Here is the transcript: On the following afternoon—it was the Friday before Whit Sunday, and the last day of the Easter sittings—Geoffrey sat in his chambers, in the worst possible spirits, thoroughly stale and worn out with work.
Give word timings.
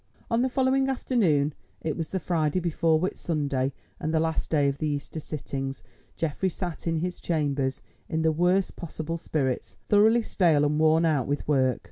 On 0.31 0.41
the 0.41 0.49
following 0.49 0.89
afternoon—it 0.89 1.95
was 1.95 2.09
the 2.09 2.19
Friday 2.19 2.59
before 2.59 2.97
Whit 2.99 3.19
Sunday, 3.19 3.71
and 3.99 4.11
the 4.11 4.19
last 4.19 4.49
day 4.49 4.67
of 4.67 4.79
the 4.79 4.87
Easter 4.87 5.19
sittings—Geoffrey 5.19 6.49
sat 6.49 6.87
in 6.87 6.97
his 7.01 7.19
chambers, 7.19 7.83
in 8.09 8.23
the 8.23 8.31
worst 8.31 8.75
possible 8.75 9.19
spirits, 9.19 9.77
thoroughly 9.89 10.23
stale 10.23 10.65
and 10.65 10.79
worn 10.79 11.05
out 11.05 11.27
with 11.27 11.47
work. 11.47 11.77